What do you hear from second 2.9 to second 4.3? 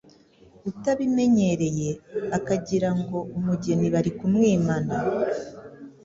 ngo umugeni bari